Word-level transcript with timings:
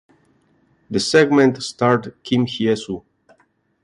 The 0.89 0.99
segment 0.99 1.61
starred 1.61 2.15
Kim 2.23 2.47
Hye-soo. 2.47 3.03